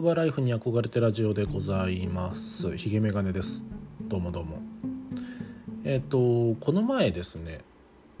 [0.00, 2.74] 筑波ライフに憧れてラジオでございます。
[2.78, 3.66] ひげメガネです。
[4.00, 4.62] どうもどうも。
[5.84, 7.60] えっ、とこの前ですね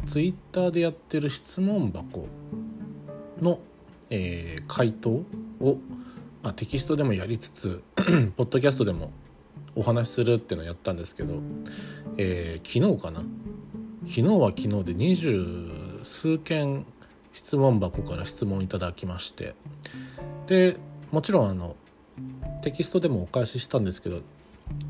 [0.04, 2.26] ツイッターでやってる質問箱
[3.40, 3.60] の、
[4.10, 5.78] えー回答を、
[6.42, 7.82] まあ、テキストでもやりつつ
[8.36, 9.10] ポッドキャストでも
[9.74, 11.36] お話しするっていうのをやったんですけど、
[12.18, 13.20] えー昨日かな？
[14.00, 16.84] 昨日は昨日で二十数件
[17.32, 19.54] 質問箱から質問いただきまして。
[20.46, 20.76] で
[21.10, 21.76] もちろんあの
[22.62, 24.20] テキストでもお返ししたんですけど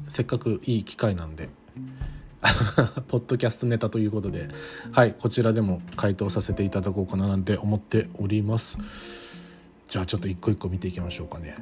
[0.08, 1.48] せっかくいい機会なんで
[3.08, 4.48] ポッドキャストネタということで
[4.92, 8.78] はいこちらでも回答させていただこうかななんて思っております。
[9.88, 11.56] じゃあちょっと一個一個見ていきましょうかね。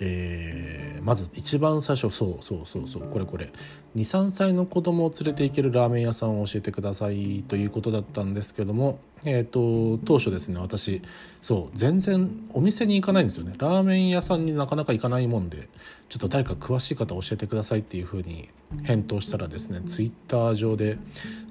[0.00, 3.52] えーまず一番最初そうそうそうそうこれこれ。
[3.96, 11.00] 23歳の子供を連れて行けるラーメン屋さんを教えてくださいということだったんですけども、えー、と当初ですね私
[11.42, 13.54] そう全然お店に行かないんですよね。
[13.58, 15.68] ラーメン屋さんになかなか行かないもんで
[16.08, 18.48] ちょっと誰か詳しい方教えてくださいっていうふうに
[18.82, 20.98] 返答したらですねツイッター上で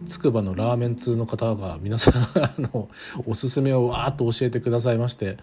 [0.08, 2.14] つくばのラーメン通の方が皆さん
[2.73, 2.89] の
[3.25, 5.38] おすすめをわーっと教えてくださいまして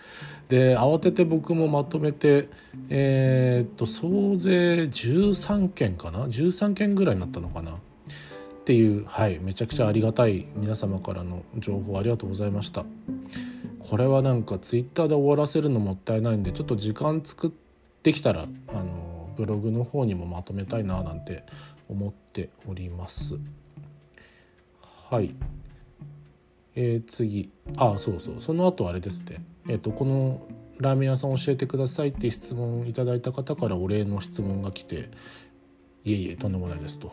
[0.48, 2.48] で慌てて僕もまとめて
[2.88, 7.72] えーっと総勢13件かな？13件ぐらいになったのかな。
[7.72, 12.84] っていうはいめちゃくちゃありがたい皆様からの情報ありがとうございました。
[13.78, 17.50] これはなんかツイッターで終わらせるのもったいないんでちょっと時間作っ
[18.02, 21.44] てきたらあのブログの方にもまとめたいななんて
[21.88, 23.38] 思っております。
[25.10, 25.34] はい。
[26.76, 27.50] えー次。
[27.76, 28.34] あそうそう。
[28.40, 29.42] その後あれですね。
[29.68, 30.46] えっ、とこの
[30.78, 35.10] ラーメン屋さん教えてくださいって質問いただいた方からお礼の質問が来て
[36.04, 37.12] いえいえとんでもないですと。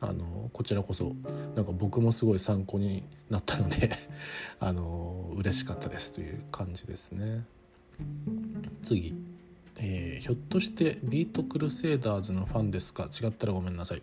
[0.00, 1.12] あのこちらこそ
[1.56, 3.90] なんか僕もすごい参考になったので
[4.60, 7.44] あの嬉しかったですという感じですね。
[8.82, 9.14] 次、
[9.76, 13.08] えーひょっとして BEAT CRUSADERS のファンですか？
[13.12, 14.02] 違ったらごめんなさい。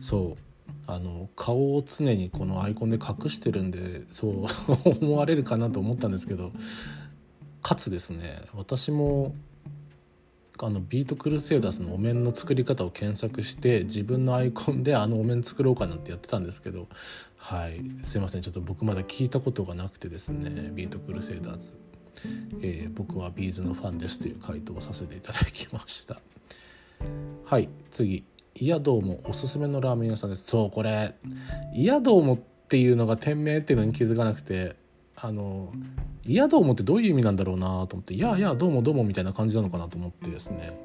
[0.00, 0.42] そう。
[0.88, 4.46] あの顔を常にこのアイコンで隠してるんでそう
[5.04, 6.50] 思われるかなと思ったんですけど
[7.62, 8.40] かつですね。
[8.54, 9.34] 私も
[10.60, 16.88] あの BEAT CRUSADERS のお面の作り方を検索して自分のアイコンであのお面作ろうかなってやってたんですけど
[17.36, 21.78] はいすいませんちょっと僕まだ聞いたことがなくてですね BEAT CRUSADERS、
[22.62, 26.20] えー僕は B'z のファンですという回答をさせていただきました。
[27.44, 28.24] はい次。
[28.58, 30.44] いやどうもおすすめのラーメン屋さんです。
[30.44, 31.14] そうこれ。
[31.74, 32.38] いやどうもっ
[32.68, 34.76] ていうのが店名っていうのに気づかなくて
[35.16, 35.72] あの
[36.24, 40.78] 「いやどうも」ってどういう意味なんだろうなと思って「いやいやどうもどうも」みたいな感じなのかなと思ってですね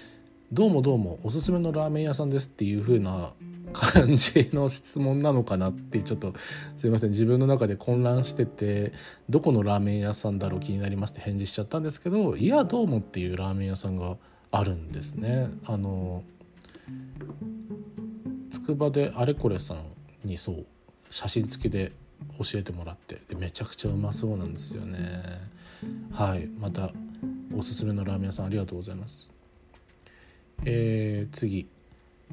[0.52, 3.32] 「どうもどうもおすすめのラーメン屋さんです」っていう風な
[3.72, 6.34] 感じの質問なのかなってちょっと
[6.76, 8.92] すいません自分の中で混乱してて
[9.28, 14.16] どこのラーメン屋さんだろう気になりますって返事しちゃったんですけど「いやどうも」っていうラーメン屋さんが
[14.50, 15.48] あるんですね。
[15.64, 16.22] あの
[18.50, 19.84] つくばであれこれさん
[20.24, 20.66] にそう
[21.10, 21.92] 写真付きで
[22.38, 24.98] 教えてもらってでめちゃくちゃうまそうなんですよね。
[26.12, 26.46] はい。
[26.58, 26.90] また
[27.54, 29.30] おすすめのラーメン屋さんありがとうございます。
[30.64, 31.68] えー、次。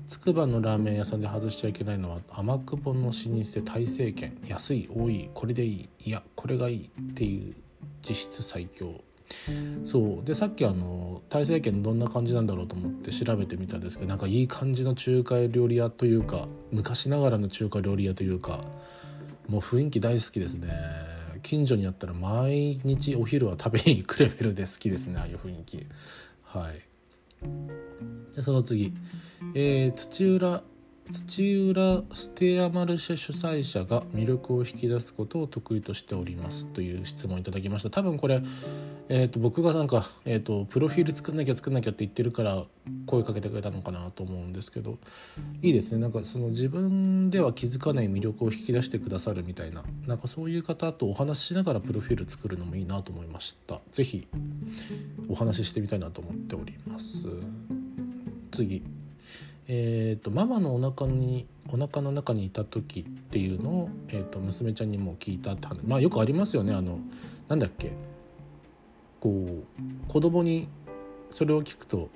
[0.10, 4.38] つくばのラーメン屋さんで外しちゃいけないのは天久保の老舗大成軒。
[4.48, 5.90] 安い多いこれでいい。
[6.06, 7.56] いやこれがいいっていう
[8.02, 9.02] 実質最強。
[9.86, 10.26] そう。
[10.26, 18.60] でさっきあの大成軒どんな感じなんだろうと思って調べてみたんですけどなんかいい感じの中華料理屋というか昔ながらの中華料理屋というか
[19.48, 20.70] もう雰囲気大好きですね。
[21.44, 25.86] 近所にあったら毎日お昼は食べに行くレベルで好きですねああいう雰囲気。
[26.44, 26.82] はい。
[28.36, 28.94] でその次、
[29.54, 30.64] えー土浦
[31.12, 37.92] 土浦ステアマルシェ主催者が魅力を引き出すことを得意としておりますという質問いただきました。
[37.92, 38.42] 多分これ、
[39.08, 42.64] えー、と僕がなんか、えー、とプロフィール作んなきゃ作んなきゃって言ってるから
[43.06, 44.98] 声かけてくれたのかなと思うんですけど
[45.62, 46.02] いいですね。
[46.02, 53.80] なんかその自分では気づかない魅力を引き出してくださるみたいななんかそういう方とお話ししながらプロフィール作るのもいいなと思いました。
[53.92, 54.28] 是非
[55.30, 57.28] お話ししてみたいなと思っております。
[58.52, 59.05] 次。
[59.68, 67.00] えー、とママのお腹にお腹の中にいた時っていうのを、えー、と娘ちゃんにも聞いたって話まあよくありますよねあの
[67.48, 67.94] なんだっけ
[69.20, 70.68] こう子供に
[71.32, 72.10] それを聞くと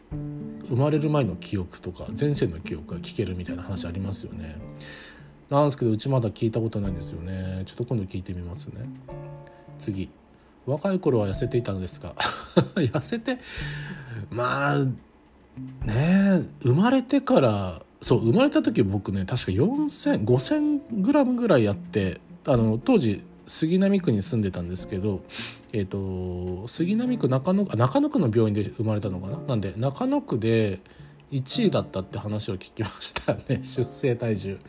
[0.66, 4.56] 生まれる前の記憶とか前世の記憶が聞けるみたいな話ありますよね。
[5.50, 7.64] なんですけどうちまだ聞いたことないんですよね。
[7.66, 8.88] ちょっと今度聞いてみますね。
[9.80, 10.10] 次。
[10.66, 12.14] 若い頃は痩せていたのですが
[12.76, 13.40] 痩せて
[14.30, 14.86] まあ
[15.86, 25.24] ねえ生まれてからそう生まれた時僕ね確か40005000グラムぐらいやってあの当時杉並区に住んでたんですけど、
[25.74, 29.38] えーと、杉並区中野中野区の病院で生まれたのかな？
[29.40, 30.80] なんで中野区で
[31.32, 34.60] 1位だったって話を聞きましたね 出生体重。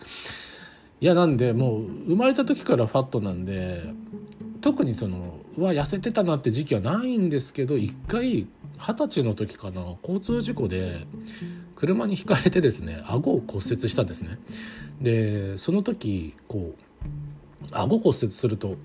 [1.03, 3.85] いやなんでもう生まれた時からファットなんで
[4.61, 8.47] 特にそのうわ痩せてたなって時期はないんですけど一回
[8.81, 9.83] 二十歳の時かな。
[10.03, 11.07] 交通事故で
[11.77, 14.39] 車にひかれてですね顎を骨折したんですね。
[15.03, 18.77] でその時こう顎骨折すると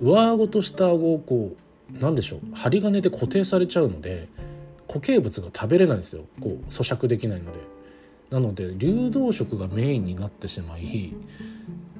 [0.00, 1.54] 上顎と下顎をこ
[1.94, 4.28] うなんでしょう針金で固定されちゃうので
[4.88, 6.24] 固形物が食べれないんですよ。
[6.40, 7.74] こう咀嚼できないので。
[8.30, 11.14] なので流動食がメインになってしまい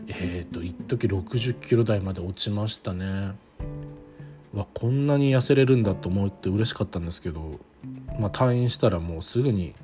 [0.08, 3.32] えっ、ー、と一時60キロ台まで落ちましたね。
[4.55, 7.59] わこんなに痩せれるんだと思って嬉しかったんですけど、
[8.19, 9.75] まあ、退院したらもうすぐに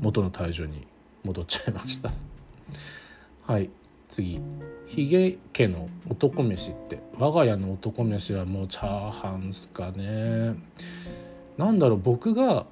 [0.00, 0.86] 元の体重に
[1.24, 2.12] 戻っちゃいました。
[3.42, 3.70] はい
[4.08, 4.40] 次。
[4.86, 10.54] ヒゲ家の男飯って我が家の男飯はもうチャーハンすかね。
[11.58, 12.66] なんだろう僕が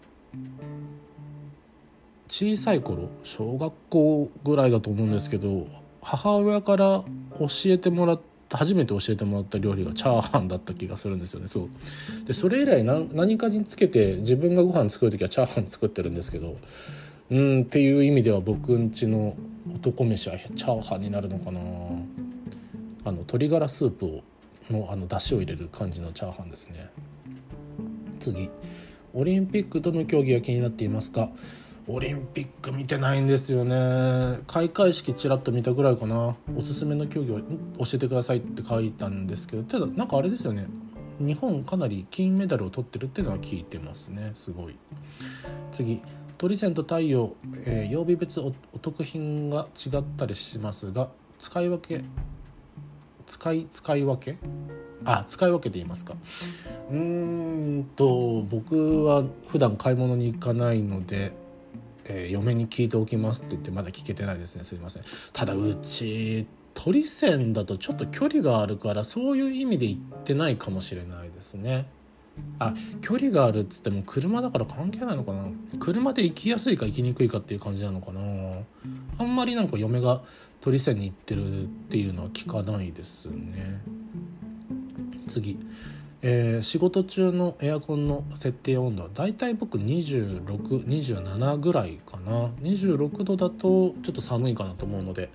[2.29, 5.67] 小さい頃小学校ぐらいだと思うんですけど
[6.03, 7.05] 母親から
[7.39, 11.49] 教えてもらった初めて教えてもらった料理がチャーハンだった気がするんですよね。
[11.49, 11.69] そう。
[12.27, 16.57] でそれ以来何かにつけて自分がご飯作る時はチャーハン作ってるんですけど
[17.31, 19.37] うんっていう意味では僕んちの
[19.75, 21.61] 男飯はチャーハンになるのかな。
[23.07, 24.23] あの鶏ガラスープを
[24.71, 26.91] のあの出汁を入れる感じのチャーハンですね。
[28.21, 28.51] 次。
[29.13, 31.31] オリンピックどの競技が気になっていますか？
[31.87, 34.39] オリンピック見てないんですよね。
[34.47, 36.35] 開会式ちらっと見たぐらいかな。
[36.57, 37.45] おすすめの競技を教
[37.95, 39.63] えてくださいって書いたんですけど。
[39.65, 40.67] ただなんかあれですよね。
[41.19, 44.33] 日本かなり金メダルを取ってるっていうのは聞いてますね。
[44.35, 44.77] すごい。
[45.73, 46.01] 次。
[46.37, 51.09] 鳥線と太陽、えー、曜日別お得品が違ったりしますが
[51.39, 52.03] 使い分け
[53.27, 54.37] 使い使い分け？
[55.05, 56.15] あ使い分けて言いますか。
[56.91, 61.33] うーんと僕は普段買い物に行かないので、
[62.07, 64.65] えー、嫁に聞いておきますって言ってまだ聞けてないですね。
[64.65, 65.05] すいません。
[65.33, 71.87] ただうち鳥線だとちょっと距離があるからそういう意味で行ってないかもしれないですね。
[72.59, 75.45] あ距離があるっつっても車だから関係ないのかな。
[75.79, 78.21] 車で行きやすいか行きにくいかっていう感じなのかな。
[79.19, 80.23] あんまりなんか嫁が
[80.61, 83.81] 鳥線に行ってるっていうのは聞かないですね。
[85.29, 85.59] 次、
[86.27, 92.47] えー、仕事中のエアコンの設定温度はだいたい僕2627ぐらいかな。
[92.63, 95.29] 26度だとちょっと寒いかなと思うので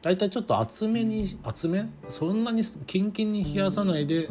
[0.00, 1.86] だいたいちょっと厚めに厚め？
[2.08, 4.30] そんなにキンキンに冷やさないで、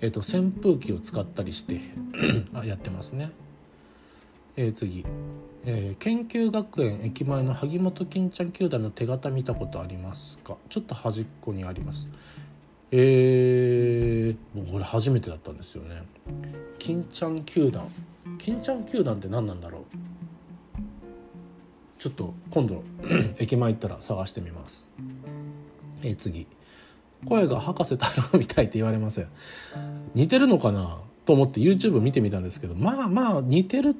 [0.00, 1.82] えーと、扇風機を使ったりして
[2.64, 3.30] やってますね、
[4.56, 5.04] えー、次。
[5.66, 10.56] えー、研究学園駅前の萩本欽ちゃん球団の手形見たことありますか？
[10.70, 12.08] ちょっと端っこにあります。
[12.90, 16.02] えー、もうこれ初めてだったんですよね。
[16.78, 17.86] 金ちゃん球団。
[18.38, 19.82] 金ちゃん球団って何なんだろう。
[21.98, 22.82] ちょっと今度
[23.38, 24.90] 駅前行ったら探してみます。
[26.02, 26.46] えー、次。
[27.26, 29.28] 声が博士太郎みたいって言われません。
[30.14, 30.98] 似てるのかな？
[31.26, 33.96] と思って YouTube 見てみたんですけどまあまあ似てる。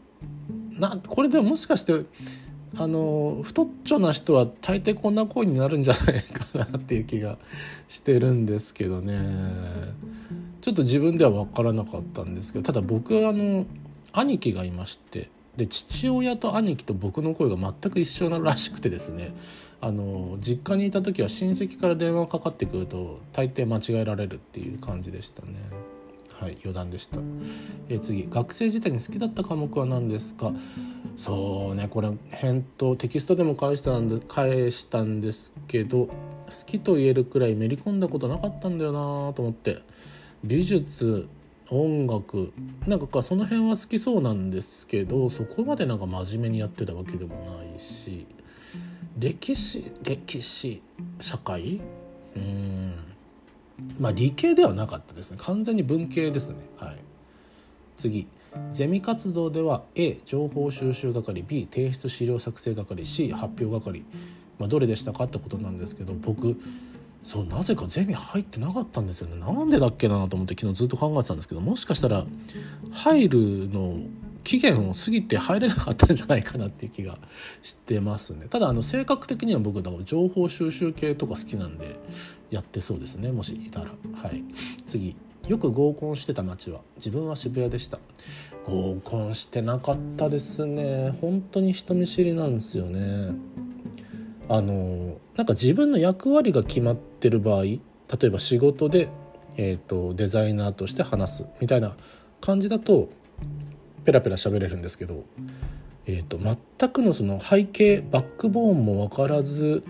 [0.79, 2.05] なこれでももしかして
[2.77, 7.39] あの太っちょな人は大抵こんな声になるんじゃないかなっていう気が
[7.89, 9.19] してるんですけどね
[10.61, 13.65] ちょっと自分では分からなかったんですけどただ僕はあの
[14.13, 19.35] 兄貴がいましてで父親と兄貴と僕の声が全く一緒ならしくてですね
[19.81, 25.55] あの実家にいた時は親戚から電話かかってくると大抵間違えられるっていう感じでしたね。
[26.41, 27.19] はい余談でした、
[27.89, 30.53] えー、次学生時代に好きだった科目は何ですか？
[31.17, 36.13] そうねこれ返答テキストでも返したんで返したんですけど好
[36.65, 39.83] きと言えるくらいめり込んだことなかったんだよなと思って。
[40.45, 41.29] 美術
[41.71, 42.53] 音楽
[42.87, 48.25] なんかその辺は好きそうなんですけどそこまでなんか真面目にやってたわけでもないし
[49.19, 50.81] 歴史歴史
[51.19, 51.81] 社会？
[52.37, 52.68] うん。
[53.99, 55.39] まあ理系ではなかったですね。
[55.41, 56.57] 完全に文系ですね。
[56.77, 56.97] はい。
[57.97, 58.27] 次。
[58.73, 64.05] ゼミ活動では A 情報収集係 B 提出資料作成係 C 発表係、
[64.59, 66.59] まあ、どれでしたかってことなんですけど僕
[67.23, 69.39] そうなぜかゼミ入ってなかったんですよね。
[69.39, 72.25] なんでだっけなと思って昨日ずっと考えてたんですけどもしかしたら
[72.93, 73.39] 入る
[73.71, 73.99] の
[74.45, 77.19] 期限を過ぎて入れなかったんじゃないかなっていう気が
[77.63, 78.47] してますね。
[78.49, 81.97] ただあの性格的には僕だから情報収集系とか好きなんで
[82.51, 83.33] やってそうですね。
[83.33, 83.87] もしいたら。
[84.15, 84.45] はい。
[84.87, 85.17] 次。
[85.49, 86.81] よく合コンしてた街は。
[86.97, 87.99] 自分は渋谷でした。
[88.65, 91.11] 合コンしてなかったですね。
[91.21, 93.35] 本当に人見知りなんですよね。
[94.49, 97.81] あのなんか自分の役割が決まってる場合例
[98.25, 99.09] えば仕事で、
[99.57, 101.97] えーと、デザイナーとして話すみたいな
[102.41, 103.11] 感じだと
[104.09, 105.27] ペラペラ喋れるんですけど、
[106.07, 109.85] えーと、全くのその背景バックボーンも分からず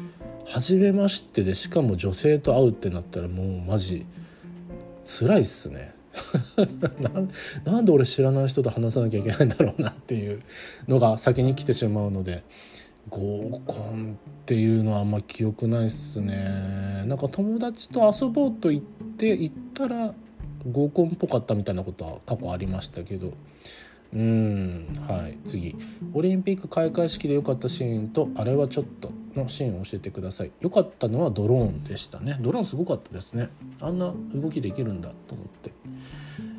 [0.44, 4.06] 初めましてでしかも女性と会うってなったらもうマジ
[5.04, 5.94] 辛いっすね。
[7.64, 10.42] ななんで俺知らない人と話さなきゃいけないんだろうなっていう
[10.88, 12.42] のが先に来てしまうので
[13.08, 17.04] 合コンっていうのはあんま記憶ないっすね。
[17.06, 18.82] なんか友達と遊ぼうと言っ
[19.16, 20.12] て行ったら
[20.68, 23.32] 合コンっぽかったみたいなことは過去ありましたけど
[24.14, 24.86] うん。
[25.06, 25.38] はい。
[25.44, 25.76] 次。
[26.14, 30.52] オリンピック開会式で良かったシーンとあれはちょっとのシーンを教えてください。
[30.60, 32.38] 良かったのはドローンでしたね。
[32.40, 33.50] ドローンすごかったですね。
[33.80, 35.72] あんな動きできるんだと思って。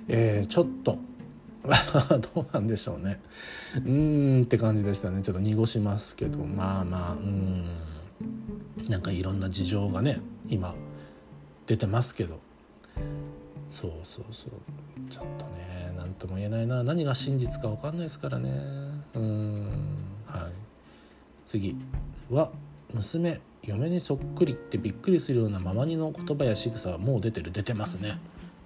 [0.08, 0.98] えー、ちょっと。
[2.34, 3.20] どうなんでしょうね。
[3.76, 5.22] うーんって感じでしたね。
[5.22, 6.40] ちょっと濁しますけど。
[6.40, 7.14] まあまあ。
[7.14, 7.66] うん。
[8.88, 10.76] なんかいろんな事情がね今
[11.68, 12.40] 出てますけど。
[13.68, 14.52] そうそうそう。
[15.10, 15.49] ちょっと。
[16.20, 16.84] とも言えないな。
[16.84, 18.52] 何が真実か分かんないですからね。
[19.16, 19.68] うん。
[20.28, 20.52] はい。
[21.46, 21.76] 次
[22.30, 22.52] は
[22.94, 27.52] 娘嫁にそっくりってびっくりするようなママにの言葉や仕草はもう出てる。
[27.52, 28.20] 出てますね。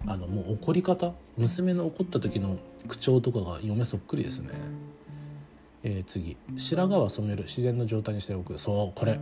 [0.06, 1.14] あのもう怒り方。
[1.38, 2.58] 娘の怒った時の
[2.88, 4.50] 口調とかが嫁そっくりですね、
[5.84, 6.36] えー、次。
[6.58, 7.44] 白髪は染める。
[7.44, 8.58] 自然の状態にしておく。
[8.60, 9.20] そうこれ。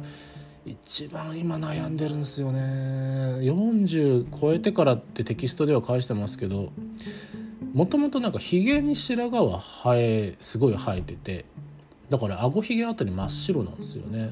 [0.66, 2.60] 一番今悩んでるんですよね。
[2.60, 6.72] 40超えてからってテキストでは返してますけど
[7.74, 11.46] もともとなんかひげに白髪は生えすごい生えてて
[12.10, 14.32] だから顎ひげあたり真っ白なんですよね。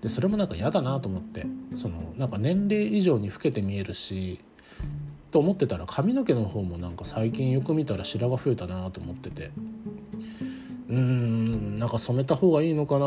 [0.00, 4.38] でそれもなんか嫌だなと思ってそのなんか年齢以上に老けて見えるし
[5.30, 9.50] と思ってたら髪の毛の方もなんか最近よく見たら白髪増えたなと思ってて。
[10.88, 13.00] うーんなんか染めた方がいいのかな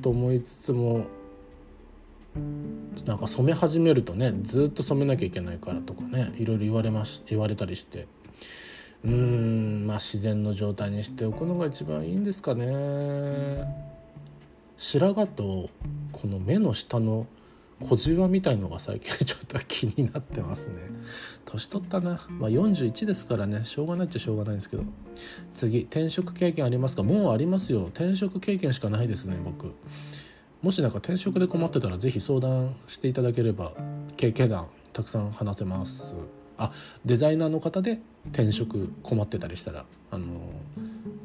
[0.00, 1.04] と思いつつも
[3.06, 8.06] なんか染め始めるとねずっと染めなきゃいけないからとかねいろいろ言われまし言われたりして。
[9.04, 13.64] うんまあ自然の状態にしておくのが一番いいんですかね。
[14.76, 15.70] 白髪と
[16.12, 17.26] この目の下の
[17.80, 20.76] 小じわみたいのが最近ちょっと気になってますね。
[21.46, 23.64] 年取ったな、まあ、41ですからね。
[23.64, 24.84] しょうがないっちゃしょうがないんですけど。
[25.54, 27.02] 次転職経験ありますか？
[27.02, 27.86] もうありますよ。
[27.86, 29.72] 転職経験しかないですね僕。
[30.60, 33.72] もし何か転職で困ってたら是非相談していただければ
[34.18, 36.18] 経験談たくさん話せます。
[36.58, 36.72] あ
[37.06, 40.26] デザイナーの方で転職困ってたりしたらあの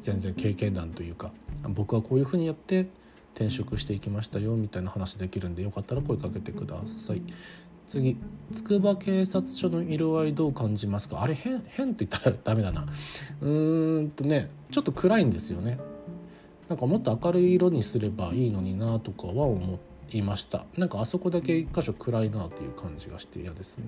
[0.02, 1.30] 全然経験談というか
[1.68, 2.86] 僕はこういうふうにやって
[3.34, 7.22] 転職していきましたよみたいな話できるんでよかったら声かけてください。
[7.88, 8.16] 次
[8.52, 11.22] 筑波警察署の色合いどう感じますか？
[11.22, 12.84] あれ変変って言ったらダメだな。
[13.40, 15.78] うーんとねちょっと暗いんですよね。
[16.68, 19.78] なんかもっと明るい色にすればいいのになとかは思っ
[20.12, 20.64] いました。
[20.76, 23.84] なんかあそこだけ一箇所暗いなっていう感じがして嫌ですね。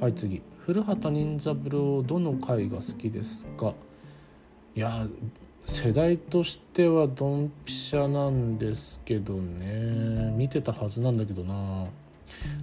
[0.00, 0.42] はい次。
[0.58, 3.74] 古畑任三郎どの回が好きですか？
[4.76, 5.06] いや
[5.64, 10.32] 世代としてはドンピシャなんですけどね。
[10.36, 11.86] 見てたはずなんだけどな。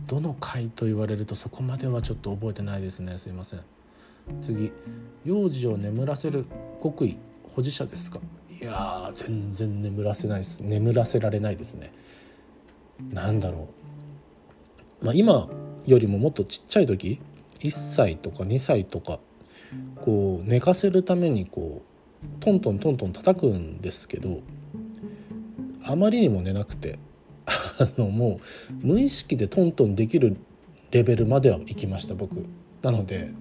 [0.08, 3.18] どの回と言われるとそこまではちょっと覚えてないですね。
[3.18, 3.62] すいません。
[4.42, 4.72] 次。
[5.26, 6.46] 幼児を眠らせる
[6.82, 7.18] 極意
[7.54, 8.20] 保持者ですか？
[8.50, 10.62] いや全然眠らせないです。
[10.62, 11.92] 眠らせられないですね。
[13.12, 13.70] 何だろ
[15.02, 15.50] う、まあ、今
[15.86, 17.20] よりももっとちっちゃい時
[17.60, 19.20] 1歳とか2歳とか
[20.02, 24.42] こう寝かせるためにこうトントントントン叩くんですけど
[25.84, 27.00] あまりにも寝なくて
[27.46, 28.40] あのも
[28.72, 30.38] う無意識でトントンできる
[30.92, 32.46] レベルまでは行きました僕。
[32.82, 33.32] なので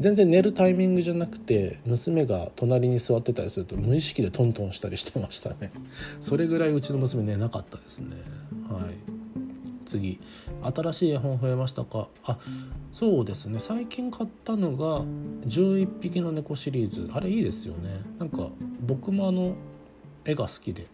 [0.00, 5.70] 全然寝るタイミングじゃなくて娘が隣に座ってたりすると無意識でトントンしたりしてましたね。
[6.20, 8.16] それぐらいうちの娘寝なかったですね。
[8.68, 8.82] はい。
[9.84, 10.18] 次。
[10.62, 12.08] 新しい絵本増えましたか？
[12.24, 12.38] あ
[12.92, 13.58] そうですね。
[13.58, 15.02] 最近買ったのが
[15.46, 17.08] 「11匹の猫」シリーズ。
[17.12, 18.00] あれいいですよね。
[18.18, 18.48] なんか
[18.80, 19.54] 僕もあの
[20.24, 20.86] 絵が好きで。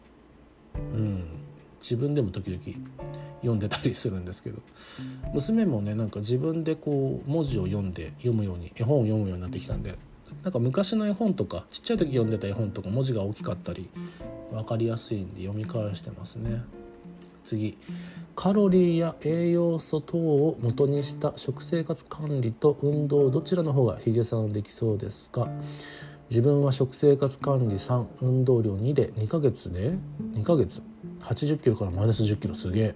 [0.75, 1.25] うん。
[1.81, 2.63] 自分でも時々
[3.41, 4.59] 読んでたりするんですけど。
[5.33, 9.95] 娘もねなんか自分でこう文字を読んで読むように絵本を読むようになってきたんで。
[10.43, 13.89] なんか昔の絵本とかちっちゃい時読んでた絵本とか文字が大きかったり
[14.53, 16.63] 分かりやすいんで読み返してますね。
[17.45, 17.79] 次。
[18.35, 25.49] カロリーや栄養素等を元にした食生活管理と運動どちらの方がヒゲさんできそうですか？
[26.29, 29.97] 自分は食生活管理3運動量2で2ヶ月で
[30.33, 30.83] 2ヶ月。
[31.23, 32.95] 80キロからマイナス10キロすげえ。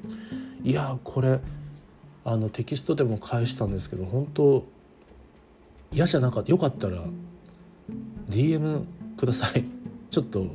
[0.63, 1.41] いやこれ
[2.25, 4.65] あのテキストでも返したんですけど本当
[5.93, 7.05] 嫌じゃなかったよかったら
[8.29, 8.85] DM
[9.17, 9.65] ください。
[10.11, 10.47] ちょっと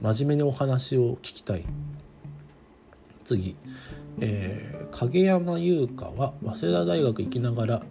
[0.00, 1.64] 真面目にお話を聞きたい。
[3.24, 3.56] 次。
[4.18, 7.82] えー、影山優香は早稲田大学行きながら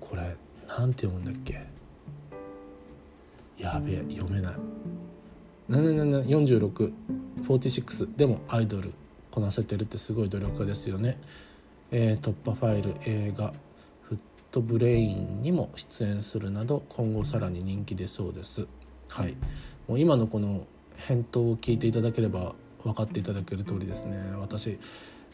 [0.00, 0.36] これ
[0.68, 1.60] なんて読むんだっけ？
[3.58, 4.54] やべえ読めない。
[5.68, 6.92] 46
[7.46, 8.92] 46でもアイドル
[9.30, 11.18] こなせてるってすごい努力家ですよね、
[11.90, 13.52] えー、突破ファイル映画
[14.02, 14.18] 「フッ
[14.50, 18.66] トブレイン」にも出演するなど今後さらに人気出そうです。
[19.08, 19.36] はい。
[19.86, 24.18] もう今のこの返答を聞いていただければ分かっていただける通りですね。
[24.40, 24.78] 私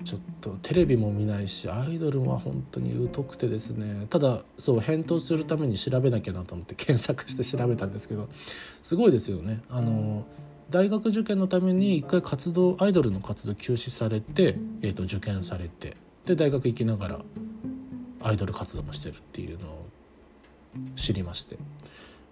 [0.05, 4.07] ちょっとテレビも見ないしアイドルは本当に疎くてですね。
[4.11, 8.29] ただそう返答するために調べなきゃなと思って検索して調べたんですけど
[8.83, 9.63] すごいですよね。
[9.71, 10.27] あの
[10.73, 17.21] 大学受験のために一回活動アイドルの活動休止されて、えー、と受験されてで大学行きながら
[18.23, 19.87] アイドル活動もしてるっていうのを
[20.97, 21.59] 知りまして。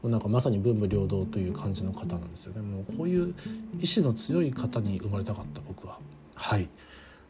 [0.03, 2.63] なんかまさに文武両道という感じの方なんですよね。
[2.63, 3.35] もうこういう
[3.81, 5.99] 意志の強い方に生まれたかった僕は。
[6.35, 6.71] はい。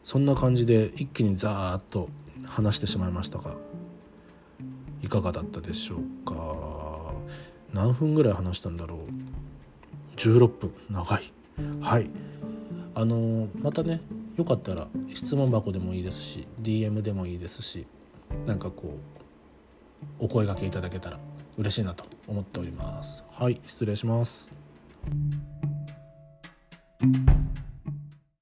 [0.05, 2.07] そんな感じで一気にザーッと
[2.45, 3.55] 話してしまいましたが
[5.03, 7.13] いかがだったでしょうか。
[7.73, 8.99] 何分ぐらい話したんだろう
[10.21, 11.33] 16分長い。
[11.81, 12.09] はい。
[12.93, 14.01] あのまたね
[14.37, 17.87] よかったら質問箱でもいいですし DM でもいいですし
[18.45, 18.97] なんかこ
[20.19, 21.17] うお声がけいただけたら
[21.57, 23.23] 嬉しいなと思っております。
[23.31, 24.53] はい失礼します。